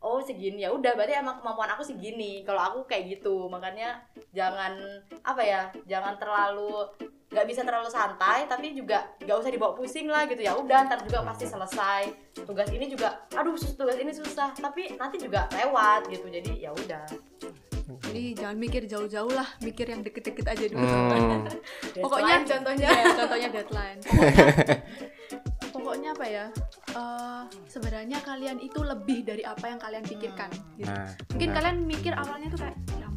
[0.00, 0.64] oh segini.
[0.64, 2.40] Ya udah berarti emang kemampuan aku segini.
[2.42, 4.00] Kalau aku kayak gitu makanya
[4.32, 4.74] jangan
[5.20, 6.88] apa ya jangan terlalu
[7.30, 10.40] nggak bisa terlalu santai tapi juga nggak usah dibawa pusing lah gitu.
[10.40, 12.10] Ya udah ntar juga pasti selesai.
[12.34, 16.26] Tugas ini juga aduh sus- tugas ini susah tapi nanti juga lewat gitu.
[16.26, 17.06] Jadi ya udah.
[18.00, 20.78] Jadi jangan mikir jauh-jauh lah mikir yang deket-deket aja dulu.
[20.80, 21.42] Hmm.
[22.06, 22.88] Pokoknya- contohnya.
[22.88, 23.98] Ya, contohnya deadline.
[24.00, 24.46] Pokoknya,
[25.90, 26.46] pokoknya apa ya?
[26.94, 30.46] eh, sebenarnya kalian itu lebih dari apa yang kalian pikirkan.
[30.78, 30.86] gitu.
[30.86, 31.58] Nah, Mungkin benar.
[31.66, 33.09] kalian mikir awalnya tuh kayak, ya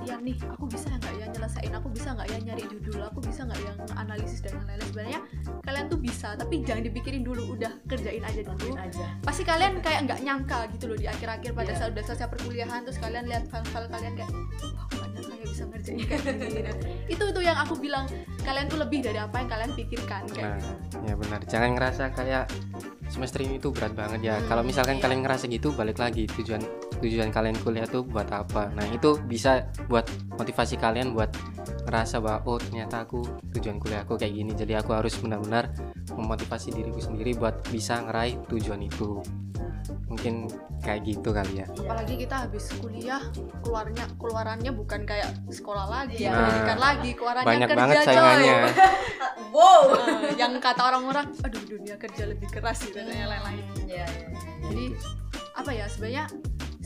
[0.00, 3.40] penelitian nih, aku bisa nggak ya nyelesain, aku bisa nggak ya nyari judul, aku bisa
[3.44, 4.88] nggak ya analisis dan yang lain-lain.
[4.88, 5.20] Sebenarnya
[5.60, 8.72] kalian tuh bisa, tapi jangan dipikirin dulu, udah kerjain aja dulu.
[8.74, 11.78] aja Pasti kalian kayak nggak nyangka gitu loh di akhir-akhir pada Iya.
[11.78, 14.30] saat udah selesai perkuliahan terus kalian lihat file-file kalian kayak,
[14.90, 16.60] wah ya bisa ngerjain kayak gini.
[16.64, 16.74] Nah,
[17.12, 18.04] itu itu yang aku bilang
[18.40, 20.96] kalian tuh lebih dari apa yang kalian pikirkan kayak Nah, gitu.
[21.04, 21.40] ya benar.
[21.44, 22.44] Jangan ngerasa kayak
[23.08, 24.36] semester ini tuh berat banget ya.
[24.38, 25.02] Hmm, Kalau misalkan iya.
[25.02, 26.62] kalian ngerasa gitu, balik lagi tujuan
[27.00, 28.68] tujuan kalian kuliah tuh buat apa.
[28.70, 31.32] Nah, itu bisa buat motivasi kalian buat
[31.84, 34.52] ngerasa bahwa oh ternyata aku tujuan kuliah aku kayak gini.
[34.52, 35.72] Jadi aku harus benar-benar
[36.10, 39.20] memotivasi diriku sendiri buat bisa ngeraih tujuan itu.
[40.06, 41.66] Mungkin kayak gitu kali ya.
[41.76, 43.20] apalagi kita habis kuliah
[43.60, 46.32] keluarnya keluarannya bukan kayak sekolah lagi Iya.
[46.32, 48.06] pendidikan lagi keluarannya Banyak kerja banget coy.
[48.08, 48.58] saingannya.
[49.54, 49.82] wow
[50.24, 54.06] Eh, yang kata orang-orang aduh dunia kerja lebih keras gitu dan yang lain-lain ya, ya.
[54.64, 54.84] jadi
[55.52, 56.24] apa ya sebenarnya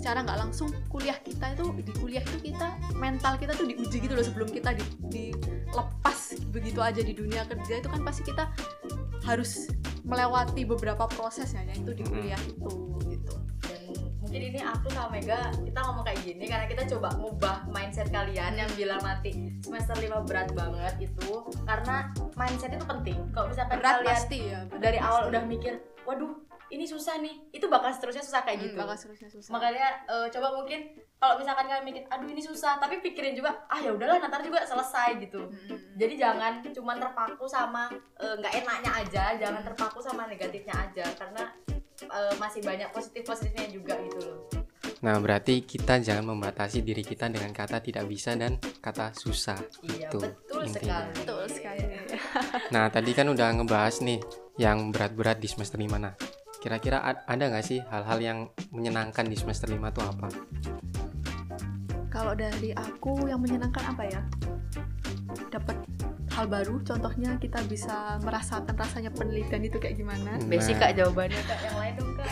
[0.04, 4.12] secara nggak langsung kuliah kita itu di kuliah itu kita mental kita tuh diuji gitu
[4.12, 8.52] loh sebelum kita di, dilepas begitu aja di dunia kerja itu kan pasti kita
[9.24, 9.72] harus
[10.04, 12.20] melewati beberapa prosesnya yaitu di Mm-mm.
[12.20, 12.72] kuliah itu
[13.16, 13.80] gitu dan
[14.20, 18.60] mungkin ini aku sama Mega kita ngomong kayak gini karena kita coba ngubah mindset kalian
[18.60, 24.04] yang bilang nanti semester 5 berat banget itu karena mindset itu penting kalau misalkan berat
[24.04, 25.30] kalian pasti ya berat dari awal pasti.
[25.32, 26.36] udah mikir waduh
[26.68, 30.26] ini susah nih itu bakal seterusnya susah kayak Hmm, gitu bakal seterusnya susah makanya eh,
[30.28, 30.80] coba mungkin
[31.16, 34.62] kalau misalkan kalian mikir aduh ini susah tapi pikirin juga ah ya udahlah nanti juga
[34.62, 35.78] selesai gitu Hmm.
[35.94, 41.44] jadi jangan cuma terpaku sama eh, nggak enaknya aja jangan terpaku sama negatifnya aja karena
[42.02, 44.40] eh, masih banyak positif positifnya juga gitu loh
[45.00, 49.60] Nah, berarti kita jangan membatasi diri kita dengan kata tidak bisa dan kata susah.
[49.84, 50.16] iya Gitu.
[50.16, 51.04] betul intinya.
[51.04, 51.12] sekali.
[51.14, 51.82] betul sekali
[52.72, 54.16] Nah, tadi kan udah ngebahas nih
[54.56, 56.16] yang berat-berat di semester 5 nah.
[56.64, 58.38] Kira-kira ad- ada nggak sih hal-hal yang
[58.72, 60.28] menyenangkan di semester 5 tuh apa?
[62.14, 64.22] kalau dari aku yang menyenangkan apa ya
[65.50, 65.74] dapat
[66.34, 70.34] hal baru contohnya kita bisa merasakan rasanya penelitian itu kayak gimana.
[70.50, 70.90] Basic Nah.
[70.90, 71.40] kak jawabannya.
[71.46, 72.26] Kak yang lain dong kak.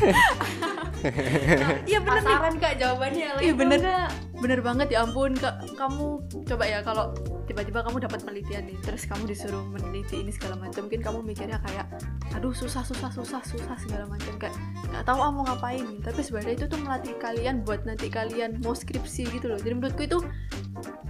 [1.91, 2.27] iya bener nih.
[2.27, 3.81] Penasaran kak jawabannya yang lain iya dong, bener.
[3.81, 4.11] Kak.
[4.43, 5.33] bener banget ya ampun.
[5.39, 6.07] Kak, kamu
[6.51, 7.15] coba ya kalau
[7.47, 11.59] tiba-tiba kamu dapat penelitian nih terus kamu disuruh meneliti ini segala macam mungkin kamu mikirnya
[11.63, 11.87] kayak
[12.33, 14.35] aduh susah susah susah susah segala macam.
[14.43, 14.59] Kayak
[14.91, 15.87] nggak tahu ah mau ngapain.
[15.87, 19.59] Nih tapi sebenarnya itu tuh melatih kalian buat nanti kalian mau skripsi gitu loh.
[19.63, 20.19] Jadi menurutku itu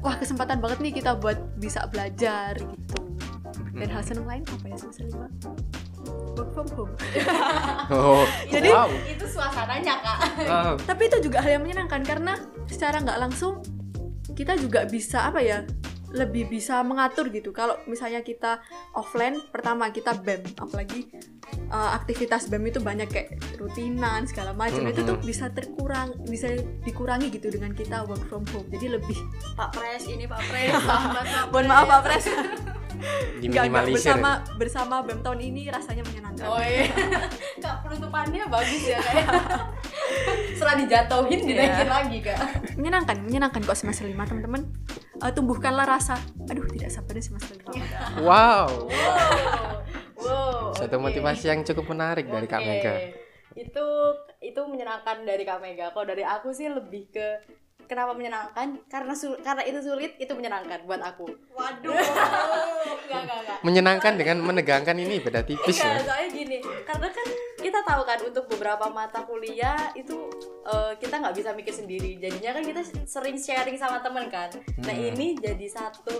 [0.02, 2.98] wah kesempatan banget nih kita buat bisa belajar gitu
[3.72, 5.26] dan hal seneng lain apa ya semester lima
[6.34, 6.92] work from home
[7.92, 8.88] Oh, Jadi- wow.
[9.04, 10.18] Itu suasananya kak.
[10.42, 10.74] Wow.
[10.82, 12.34] tapi itu juga hal yang menyenangkan karena
[12.66, 13.60] secara nggak langsung
[14.32, 15.62] kita juga bisa apa ya
[16.12, 18.60] lebih bisa mengatur gitu kalau misalnya kita
[18.92, 21.08] offline pertama kita bem apalagi
[21.68, 25.24] uh, aktivitas bem itu banyak kayak rutinan segala macam itu tuh Mhm.
[25.24, 29.16] bisa terkurang bisa dikurangi gitu dengan kita work from home jadi lebih
[29.52, 30.72] Pak Pres ini Pak Pres.
[31.50, 32.24] Mohon maaf pak pres
[33.42, 34.14] Diminimalisir.
[34.14, 36.86] bersama bersama bem tahun ini rasanya menyenangkan Oh iya.
[37.58, 39.26] Kak penutupannya bagus ya kayak.
[40.56, 42.38] Setelah dijatuhin dinaikin lagi kak.
[42.74, 44.64] menyenangkan menyenangkan kok semester lima teman-teman
[45.14, 47.86] Uh, tumbuhkanlah rasa aduh tidak sabar nih semester lima
[48.20, 48.90] Wow.
[50.18, 50.74] Wow.
[50.78, 51.04] Satu oke.
[51.04, 52.58] motivasi yang cukup menarik dari Kak.
[52.58, 52.94] Mega.
[53.54, 53.86] Itu
[54.38, 55.90] itu menyenangkan dari Kak Mega.
[55.90, 57.26] Kalau dari aku sih lebih ke
[57.84, 58.82] kenapa menyenangkan?
[58.86, 61.30] Karena sul- karena itu sulit, itu menyenangkan buat aku.
[61.52, 61.92] Waduh.
[61.94, 63.58] enggak, enggak, enggak.
[63.62, 66.02] Menyenangkan dengan menegangkan ini beda tipis Enggak, ya.
[66.02, 67.26] soalnya gini, karena kan
[67.62, 70.28] kita tahu kan untuk beberapa mata kuliah itu
[70.62, 72.18] eh, kita nggak bisa mikir sendiri.
[72.18, 74.50] Jadinya kan kita sering sharing sama temen kan.
[74.82, 75.08] Nah Hmm.
[75.14, 76.12] ini jadi satu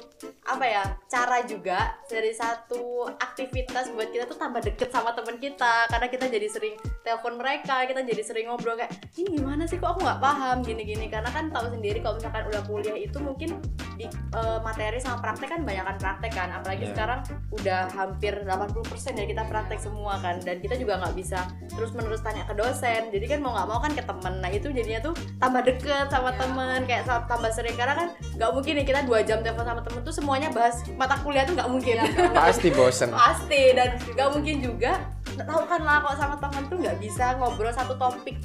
[0.42, 5.86] apa ya cara juga dari satu aktivitas buat kita tuh tambah deket sama temen kita
[5.86, 9.94] karena kita jadi sering telepon mereka, kita jadi sering ngobrol kayak ini gimana sih kok
[9.94, 13.50] aku nggak paham gini-gini karena kan tahu sendiri kalau misalkan udah kuliah itu mungkin
[13.94, 16.90] di eh, materi sama praktek kan banyak kan praktek kan apalagi Iya.
[16.92, 17.20] sekarang
[17.52, 21.31] udah hampir 80% ya kita praktek semua kan dan kita juga nggak bisa
[21.72, 23.08] terus menerus tanya ke dosen.
[23.08, 24.34] Jadi kan mau nggak mau kan ke temen.
[24.40, 27.76] Nah itu jadinya tuh tambah deket sama temen kayak tambah sering.
[27.78, 31.16] Karena kan nggak mungkin nih kita dua jam telepon sama temen tuh semuanya bahas mata
[31.24, 31.96] kuliah tuh nggak mungkin.
[32.36, 33.10] Pasti bosen.
[33.12, 33.72] pasti.
[33.72, 34.92] Dan nggak mungkin juga
[35.32, 38.36] tahu kan lah kok sama temen tuh nggak bisa ngobrol satu topik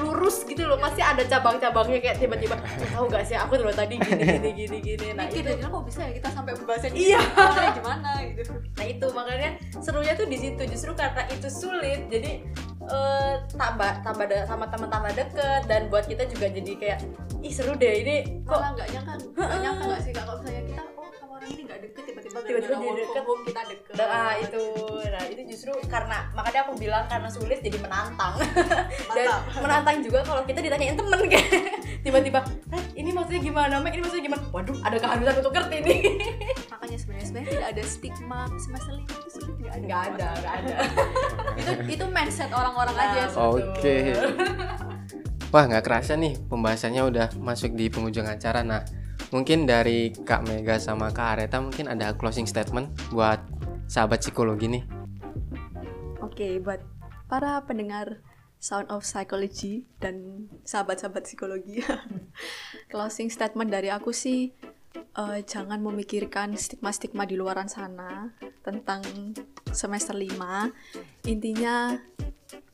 [0.00, 2.56] lurus gitu loh pasti ada cabang-cabangnya kayak tiba-tiba
[2.88, 5.06] tahu gak sih aku dulu tadi gini gini gini gini.
[5.12, 7.20] Nah mikir itu kok bisa ya kita sampai pembahasan Iya.
[7.72, 8.42] gimana gitu.
[8.50, 12.40] Nah itu makanya serunya tuh di situ justru karena itu sulit jadi
[12.82, 16.98] eh, tambah tambah de- sama teman tambah deket dan buat kita juga jadi kayak
[17.38, 20.82] ih seru deh ini kok nggak nyangka nggak nyangka nggak sih kalau misalnya kita
[21.40, 23.22] orang ini nggak deket tiba-tiba Tiba-tiba jadi deket.
[23.24, 23.94] home kita deket.
[23.96, 24.62] Nah itu.
[25.02, 28.34] Nah itu justru karena makanya aku bilang karena sulit jadi menantang.
[29.10, 29.26] Dan
[29.56, 31.48] menantang juga kalau kita ditanyain temen kayak
[32.04, 33.92] tiba-tiba "Red, ini maksudnya gimana Mek?
[33.92, 34.42] Ini maksudnya gimana?
[34.50, 35.98] Waduh ada keharusan untuk ngerti nih.
[36.72, 39.80] Makanya sebenarnya sebenarnya tidak ada stigma semester lima itu sulit nggak ada.
[39.80, 40.76] Nggak ada nggak ada.
[41.60, 43.22] Itu itu mindset orang-orang Nah, aja.
[43.38, 43.96] Oke.
[45.50, 48.62] Wah nggak kerasa nih pembahasannya udah masuk di penghujung acara.
[48.62, 48.80] Nah
[49.30, 53.38] mungkin dari Kak Mega sama Kak Areta mungkin ada closing statement buat
[53.86, 54.84] sahabat psikologi nih.
[56.22, 56.82] Oke, buat
[57.26, 58.22] para pendengar
[58.60, 61.80] Sound of Psychology dan sahabat-sahabat psikologi.
[62.92, 64.52] Closing statement dari aku sih
[64.94, 68.28] eh, jangan memikirkan stigma-stigma di luaran sana
[68.60, 69.00] tentang
[69.72, 71.24] semester 5.
[71.24, 71.96] Intinya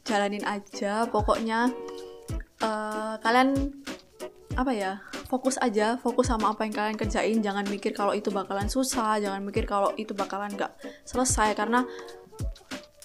[0.03, 1.71] jalanin aja, pokoknya
[2.59, 3.51] eh, kalian
[4.57, 4.93] apa ya
[5.29, 7.39] fokus aja fokus sama apa yang kalian kerjain.
[7.45, 10.73] Jangan mikir kalau itu bakalan susah jangan mikir kalau itu bakalan nggak
[11.05, 11.53] selesai.
[11.53, 11.85] Karena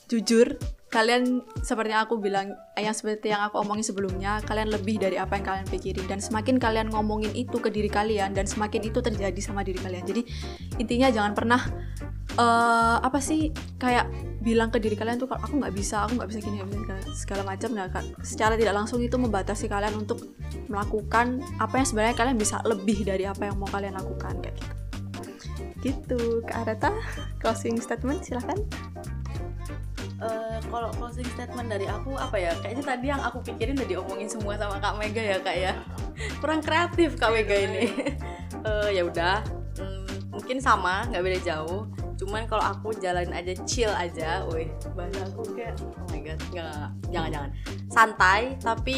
[0.07, 0.55] jujur
[0.91, 5.19] kalian seperti yang aku bilang eh, yang seperti yang aku omongin sebelumnya kalian lebih dari
[5.19, 6.07] apa yang kalian pikirin.
[6.07, 10.07] Dan semakin kalian ngomongin itu ke diri kalian dan semakin itu terjadi sama diri kalian.
[10.07, 10.23] Jadi
[10.79, 11.61] intinya jangan pernah
[12.39, 16.30] eh, apa sih kayak bilang ke diri kalian tuh kalau aku nggak bisa aku nggak
[16.34, 16.58] bisa gini
[17.13, 17.69] segala, macam.
[17.77, 20.34] Nah kan secara tidak langsung itu membatasi kalian untuk
[20.65, 24.73] melakukan apa yang sebenarnya kalian bisa lebih dari apa yang mau kalian lakukan kayak gitu.
[25.82, 26.93] Gitu Kak Areta
[27.41, 28.58] closing statement silahkan
[30.21, 32.54] Eh, kalau closing statement dari aku apa ya?
[32.62, 35.73] Kayaknya tadi yang aku pikirin udah diomongin semua sama Kak Mega ya Kak ya.
[36.38, 37.86] Kurang kreatif Kak Mega ini.
[38.62, 39.41] Eh, ya udah
[39.82, 41.89] hmm, mungkin sama nggak beda jauh
[42.21, 46.88] cuman kalau aku jalanin aja chill aja wih bahasa aku kayak oh my god nggak
[47.10, 47.51] jangan jangan.
[47.91, 48.97] Santai tapi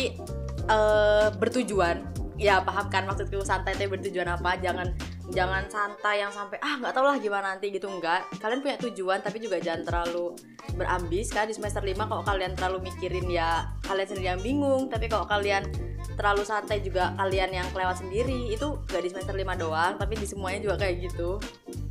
[0.68, 2.04] eh, bertujuan.
[2.34, 4.58] Ya paham kan maksudku santai tapi bertujuan apa?
[4.60, 4.92] Jangan
[5.32, 9.24] jangan santai yang sampai ah nggak tau lah gimana nanti gitu enggak kalian punya tujuan
[9.24, 10.36] tapi juga jangan terlalu
[10.74, 14.90] berambis kan di semester 5 kalau kalian terlalu mikirin ya kalian sendiri yang bingung.
[14.90, 15.68] Tapi kalau kalian
[16.14, 20.28] terlalu santai juga kalian yang kelewat sendiri itu gak di semester 5 doang tapi di
[20.28, 21.38] semuanya juga kayak gitu.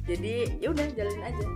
[0.07, 1.47] Jadi ya udah jalanin aja.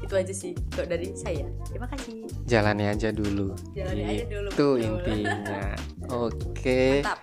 [0.00, 1.48] Itu aja sih kalau dari saya.
[1.68, 2.28] Terima kasih.
[2.48, 3.52] Jalani aja dulu.
[3.72, 5.64] Jalani aja dulu, itu intinya.
[6.24, 7.04] Oke.
[7.04, 7.20] Mantap.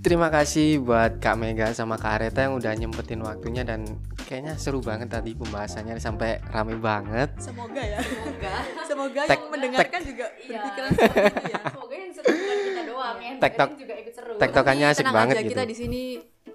[0.00, 3.84] Terima kasih buat Kak Mega sama Kak Areta yang udah nyempetin waktunya dan
[4.24, 7.32] kayaknya seru banget tadi pembahasannya sampai rame banget.
[7.36, 7.98] Semoga ya.
[8.00, 8.52] Semoga.
[8.90, 10.58] Semoga Tek- yang mendengarkan juga Iya.
[10.58, 11.60] berpikiran seperti itu ya.
[11.66, 13.68] Semoga yang seru kita doang yang Tektok.
[13.74, 14.32] juga ikut seru.
[14.36, 16.02] Tektokannya asik banget aja, gitu kita di sini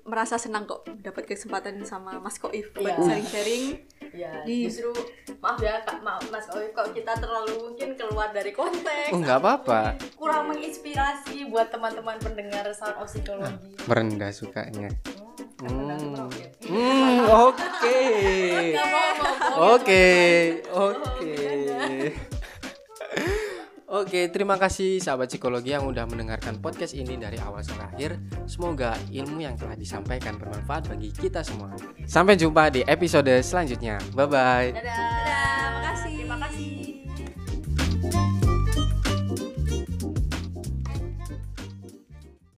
[0.10, 3.00] merasa senang kok dapat kesempatan sama Mas Koif buat Iya.
[3.00, 3.66] sharing-sharing
[4.10, 4.90] Ya, Di- justru
[5.38, 9.14] maaf ya Kak, maaf Mas Oif kalau kita terlalu mungkin keluar dari konteks.
[9.14, 10.02] Oh, nggak apa-apa.
[10.18, 13.78] Kurang menginspirasi buat teman-teman pendengar Sound of Psychology.
[13.86, 14.90] merendah sukanya
[15.62, 15.70] Hmm.
[15.70, 16.26] Hmm,
[16.66, 18.02] Hmm, oke
[19.60, 20.08] Oke,
[20.72, 21.36] oke.
[23.90, 28.12] Oke, terima kasih sahabat psikologi yang udah mendengarkan podcast ini dari awal sampai akhir.
[28.46, 31.74] Semoga ilmu yang telah disampaikan bermanfaat bagi kita semua.
[32.06, 33.98] Sampai jumpa di episode selanjutnya.
[34.14, 34.70] Bye bye.
[34.78, 34.94] Dadah.
[34.94, 36.14] Dadah, makasih.
[36.22, 36.89] Terima kasih.